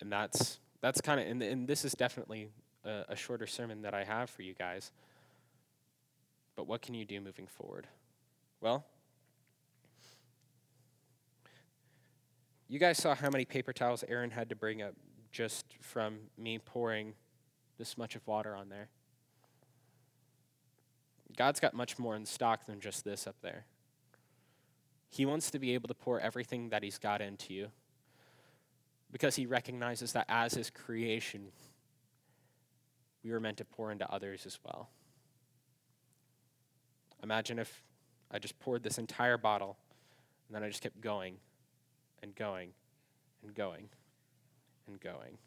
And 0.00 0.12
that's 0.12 0.60
that's 0.80 1.00
kind 1.00 1.20
of 1.20 1.26
and, 1.26 1.42
and 1.42 1.68
this 1.68 1.84
is 1.84 1.92
definitely 1.92 2.48
a, 2.84 3.04
a 3.10 3.16
shorter 3.16 3.46
sermon 3.46 3.82
that 3.82 3.94
I 3.94 4.04
have 4.04 4.30
for 4.30 4.42
you 4.42 4.54
guys. 4.54 4.90
But 6.56 6.66
what 6.66 6.82
can 6.82 6.94
you 6.94 7.04
do 7.04 7.20
moving 7.20 7.46
forward? 7.46 7.86
Well, 8.60 8.84
you 12.68 12.78
guys 12.78 12.98
saw 12.98 13.14
how 13.14 13.30
many 13.30 13.44
paper 13.44 13.72
towels 13.72 14.04
Aaron 14.08 14.30
had 14.30 14.48
to 14.50 14.56
bring 14.56 14.82
up 14.82 14.94
just 15.32 15.66
from 15.80 16.18
me 16.36 16.58
pouring 16.58 17.14
this 17.78 17.96
much 17.96 18.16
of 18.16 18.26
water 18.26 18.54
on 18.54 18.68
there. 18.68 18.88
God's 21.36 21.60
got 21.60 21.72
much 21.72 21.98
more 21.98 22.16
in 22.16 22.26
stock 22.26 22.66
than 22.66 22.80
just 22.80 23.04
this 23.04 23.26
up 23.26 23.36
there. 23.40 23.64
He 25.08 25.24
wants 25.24 25.50
to 25.50 25.58
be 25.58 25.74
able 25.74 25.88
to 25.88 25.94
pour 25.94 26.20
everything 26.20 26.68
that 26.70 26.82
He's 26.82 26.98
got 26.98 27.20
into 27.20 27.54
you 27.54 27.68
because 29.12 29.36
He 29.36 29.46
recognizes 29.46 30.12
that 30.12 30.26
as 30.28 30.54
His 30.54 30.70
creation, 30.70 31.52
we 33.22 33.30
were 33.30 33.40
meant 33.40 33.58
to 33.58 33.64
pour 33.64 33.92
into 33.92 34.10
others 34.10 34.46
as 34.46 34.58
well. 34.64 34.88
Imagine 37.22 37.58
if 37.58 37.82
I 38.30 38.38
just 38.38 38.58
poured 38.60 38.82
this 38.82 38.98
entire 38.98 39.36
bottle 39.36 39.76
and 40.48 40.54
then 40.54 40.62
I 40.62 40.68
just 40.68 40.82
kept 40.82 41.00
going 41.00 41.36
and 42.22 42.34
going 42.34 42.70
and 43.42 43.54
going 43.54 43.88
and 44.86 45.00
going 45.00 45.38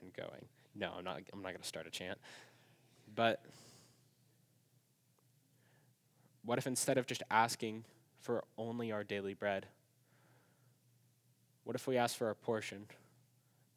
and 0.00 0.12
going. 0.14 0.46
No, 0.74 0.92
I'm 0.96 1.04
not 1.04 1.20
I'm 1.32 1.42
not 1.42 1.50
going 1.50 1.60
to 1.60 1.68
start 1.68 1.86
a 1.86 1.90
chant. 1.90 2.18
But 3.14 3.44
what 6.44 6.58
if 6.58 6.66
instead 6.66 6.98
of 6.98 7.06
just 7.06 7.22
asking 7.30 7.84
for 8.20 8.44
only 8.56 8.90
our 8.90 9.04
daily 9.04 9.34
bread, 9.34 9.66
what 11.64 11.76
if 11.76 11.86
we 11.86 11.96
asked 11.96 12.16
for 12.16 12.30
a 12.30 12.34
portion 12.34 12.86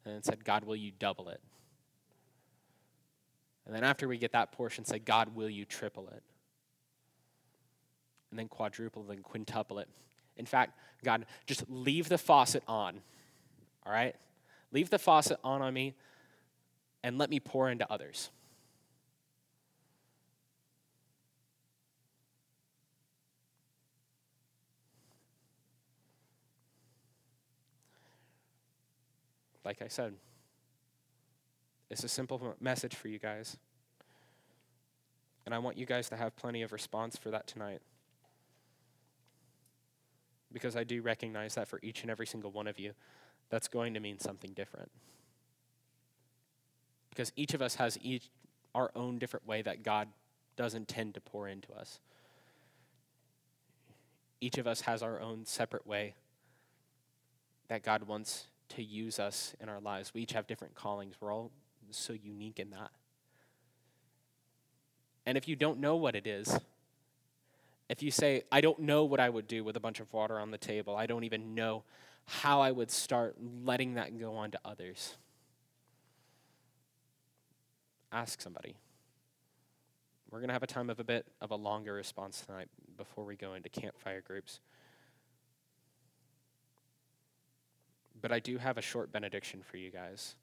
and 0.04 0.24
said, 0.24 0.44
God, 0.44 0.64
will 0.64 0.76
you 0.76 0.92
double 0.98 1.28
it? 1.28 1.40
And 3.66 3.74
then 3.74 3.84
after 3.84 4.06
we 4.06 4.18
get 4.18 4.32
that 4.32 4.52
portion, 4.52 4.84
say, 4.84 4.98
God, 4.98 5.34
will 5.34 5.50
you 5.50 5.64
triple 5.64 6.08
it? 6.08 6.22
And 8.30 8.38
then 8.38 8.48
quadruple, 8.48 9.02
then 9.02 9.18
quintuple 9.18 9.78
it. 9.80 9.88
In 10.36 10.46
fact, 10.46 10.78
God, 11.04 11.26
just 11.46 11.64
leave 11.68 12.08
the 12.08 12.18
faucet 12.18 12.62
on. 12.68 13.00
All 13.84 13.92
right? 13.92 14.14
Leave 14.72 14.90
the 14.90 14.98
faucet 14.98 15.38
on 15.42 15.62
on 15.62 15.72
me 15.74 15.94
and 17.02 17.18
let 17.18 17.30
me 17.30 17.40
pour 17.40 17.70
into 17.70 17.90
others. 17.90 18.30
Like 29.66 29.82
I 29.82 29.88
said, 29.88 30.14
it's 31.90 32.04
a 32.04 32.08
simple 32.08 32.54
message 32.60 32.94
for 32.94 33.08
you 33.08 33.18
guys. 33.18 33.56
And 35.44 35.52
I 35.52 35.58
want 35.58 35.76
you 35.76 35.84
guys 35.84 36.08
to 36.10 36.16
have 36.16 36.36
plenty 36.36 36.62
of 36.62 36.70
response 36.70 37.16
for 37.16 37.32
that 37.32 37.48
tonight. 37.48 37.82
Because 40.52 40.76
I 40.76 40.84
do 40.84 41.02
recognize 41.02 41.56
that 41.56 41.66
for 41.66 41.80
each 41.82 42.02
and 42.02 42.12
every 42.12 42.28
single 42.28 42.52
one 42.52 42.68
of 42.68 42.78
you, 42.78 42.92
that's 43.50 43.66
going 43.66 43.92
to 43.94 44.00
mean 44.00 44.20
something 44.20 44.52
different. 44.52 44.92
Because 47.10 47.32
each 47.34 47.52
of 47.52 47.60
us 47.60 47.74
has 47.74 47.98
each 48.00 48.30
our 48.72 48.92
own 48.94 49.18
different 49.18 49.48
way 49.48 49.62
that 49.62 49.82
God 49.82 50.06
does 50.56 50.74
intend 50.74 51.14
to 51.14 51.20
pour 51.20 51.48
into 51.48 51.72
us. 51.72 51.98
Each 54.40 54.58
of 54.58 54.68
us 54.68 54.82
has 54.82 55.02
our 55.02 55.20
own 55.20 55.44
separate 55.44 55.88
way 55.88 56.14
that 57.66 57.82
God 57.82 58.04
wants 58.04 58.46
to 58.70 58.82
use 58.82 59.18
us 59.18 59.54
in 59.60 59.68
our 59.68 59.80
lives. 59.80 60.12
We 60.14 60.22
each 60.22 60.32
have 60.32 60.46
different 60.46 60.74
callings. 60.74 61.14
We're 61.20 61.32
all 61.32 61.50
so 61.90 62.12
unique 62.12 62.58
in 62.58 62.70
that. 62.70 62.90
And 65.24 65.36
if 65.36 65.48
you 65.48 65.56
don't 65.56 65.80
know 65.80 65.96
what 65.96 66.14
it 66.14 66.26
is, 66.26 66.58
if 67.88 68.02
you 68.02 68.10
say, 68.10 68.42
I 68.50 68.60
don't 68.60 68.80
know 68.80 69.04
what 69.04 69.20
I 69.20 69.28
would 69.28 69.46
do 69.46 69.62
with 69.64 69.76
a 69.76 69.80
bunch 69.80 70.00
of 70.00 70.12
water 70.12 70.38
on 70.38 70.50
the 70.50 70.58
table, 70.58 70.96
I 70.96 71.06
don't 71.06 71.24
even 71.24 71.54
know 71.54 71.84
how 72.24 72.60
I 72.60 72.72
would 72.72 72.90
start 72.90 73.36
letting 73.64 73.94
that 73.94 74.18
go 74.18 74.34
on 74.34 74.50
to 74.50 74.58
others, 74.64 75.16
ask 78.10 78.40
somebody. 78.40 78.74
We're 80.30 80.40
going 80.40 80.48
to 80.48 80.54
have 80.54 80.64
a 80.64 80.68
time 80.68 80.90
of 80.90 80.98
a 80.98 81.04
bit 81.04 81.26
of 81.40 81.52
a 81.52 81.56
longer 81.56 81.94
response 81.94 82.42
tonight 82.44 82.68
before 82.96 83.24
we 83.24 83.36
go 83.36 83.54
into 83.54 83.68
campfire 83.68 84.20
groups. 84.20 84.60
But 88.20 88.32
I 88.32 88.40
do 88.40 88.58
have 88.58 88.78
a 88.78 88.82
short 88.82 89.12
benediction 89.12 89.62
for 89.62 89.76
you 89.76 89.90
guys. 89.90 90.36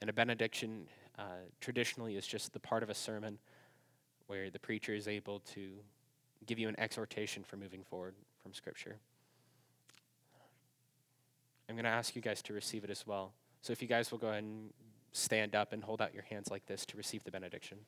And 0.00 0.08
a 0.08 0.12
benediction 0.12 0.86
uh, 1.18 1.22
traditionally 1.60 2.16
is 2.16 2.26
just 2.26 2.52
the 2.52 2.60
part 2.60 2.82
of 2.82 2.90
a 2.90 2.94
sermon 2.94 3.38
where 4.26 4.50
the 4.50 4.58
preacher 4.58 4.94
is 4.94 5.08
able 5.08 5.40
to 5.40 5.70
give 6.46 6.58
you 6.58 6.68
an 6.68 6.78
exhortation 6.78 7.42
for 7.42 7.56
moving 7.56 7.82
forward 7.82 8.14
from 8.42 8.52
Scripture. 8.52 8.96
I'm 11.68 11.74
going 11.74 11.84
to 11.84 11.90
ask 11.90 12.14
you 12.14 12.22
guys 12.22 12.40
to 12.42 12.52
receive 12.52 12.84
it 12.84 12.90
as 12.90 13.06
well. 13.06 13.32
So 13.62 13.72
if 13.72 13.82
you 13.82 13.88
guys 13.88 14.10
will 14.10 14.18
go 14.18 14.28
ahead 14.28 14.44
and 14.44 14.70
stand 15.12 15.54
up 15.54 15.72
and 15.72 15.82
hold 15.82 16.00
out 16.00 16.14
your 16.14 16.22
hands 16.24 16.50
like 16.50 16.66
this 16.66 16.86
to 16.86 16.96
receive 16.96 17.24
the 17.24 17.30
benediction. 17.30 17.78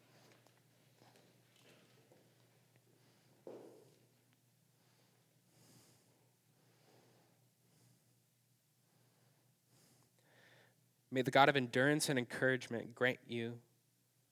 May 11.12 11.22
the 11.22 11.30
God 11.30 11.48
of 11.48 11.56
endurance 11.56 12.08
and 12.08 12.18
encouragement 12.18 12.94
grant 12.94 13.18
you 13.26 13.54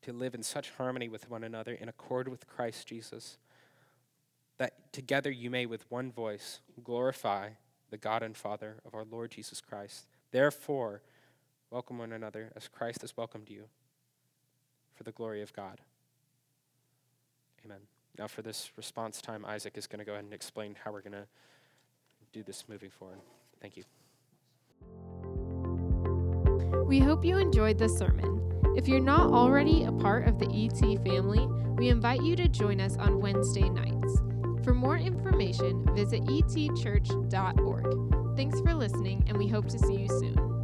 to 0.03 0.13
live 0.13 0.35
in 0.35 0.43
such 0.43 0.71
harmony 0.71 1.09
with 1.09 1.29
one 1.29 1.43
another 1.43 1.73
in 1.73 1.89
accord 1.89 2.29
with 2.29 2.47
Christ 2.47 2.87
Jesus, 2.87 3.37
that 4.59 4.93
together 4.93 5.31
you 5.31 5.51
may 5.51 5.67
with 5.67 5.91
one 5.91 6.13
voice 6.13 6.61
glorify 6.85 7.51
the 7.91 7.97
God 7.97 8.23
and 8.23 8.37
Father 8.37 8.77
of 8.85 8.95
our 8.95 9.05
Lord 9.05 9.33
Jesus 9.33 9.61
Christ. 9.61 10.07
Therefore, 10.31 11.03
welcome 11.71 11.99
one 11.99 12.13
another 12.13 12.53
as 12.55 12.69
Christ 12.69 13.01
has 13.01 13.17
welcomed 13.17 13.51
you 13.51 13.65
for 14.95 15.03
the 15.05 15.13
glory 15.13 15.43
of 15.43 15.53
God. 15.53 15.81
Amen. 17.65 17.81
Now, 18.19 18.27
for 18.27 18.43
this 18.43 18.71
response 18.77 19.21
time, 19.21 19.45
Isaac 19.45 19.77
is 19.77 19.87
going 19.87 20.01
to 20.01 20.05
go 20.05 20.13
ahead 20.13 20.25
and 20.25 20.35
explain 20.35 20.77
how 20.85 20.93
we're 20.93 21.03
going 21.03 21.13
to 21.13 21.27
do 22.33 22.43
this 22.43 22.65
moving 22.69 22.91
forward. 22.91 23.19
Thank 23.61 23.77
you. 23.77 23.85
We 26.87 26.99
hope 27.01 27.25
you 27.25 27.39
enjoyed 27.39 27.79
the 27.79 27.89
sermon. 27.89 28.41
If 28.77 28.89
you're 28.89 29.01
not 29.01 29.33
already 29.33 29.85
a 29.85 29.93
part 29.93 30.27
of 30.29 30.39
the 30.39 30.47
ET 30.47 30.79
family, 31.05 31.47
we 31.77 31.89
invite 31.89 32.23
you 32.23 32.37
to 32.37 32.49
join 32.49 32.81
us 32.81 32.97
on 32.97 33.21
Wednesday 33.21 33.69
nights. 33.69 34.19
For 34.65 34.75
more 34.75 34.97
information, 34.97 35.85
visit 35.95 36.25
etchurch.org. 36.25 37.87
Thanks 38.37 38.61
for 38.61 38.75
listening, 38.75 39.25
and 39.27 39.37
we 39.37 39.49
hope 39.49 39.69
to 39.69 39.79
see 39.79 39.97
you 39.97 40.09
soon. 40.09 40.58